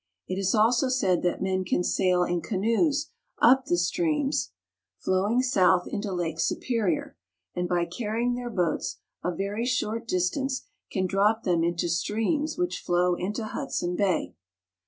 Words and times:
It 0.27 0.39
is 0.39 0.55
also 0.55 0.89
said 0.89 1.21
that 1.21 1.43
men 1.43 1.63
can 1.63 1.83
sail 1.83 2.23
in 2.23 2.41
canoes 2.41 3.11
up 3.39 3.65
the 3.65 3.77
streams 3.77 4.51
flowing 4.97 5.43
south 5.43 5.85
into 5.87 6.11
Lake 6.11 6.39
Superior, 6.39 7.15
and, 7.53 7.69
by 7.69 7.85
carrying 7.85 8.33
their 8.33 8.49
boats 8.49 8.97
a 9.23 9.29
very 9.31 9.63
short 9.63 10.07
distance, 10.07 10.63
can 10.91 11.05
drop 11.05 11.43
them 11.43 11.63
into 11.63 11.87
streams 11.87 12.57
which 12.57 12.79
flow 12.81 13.13
into 13.13 13.45
Hudson 13.45 13.95
Bay. 13.95 14.33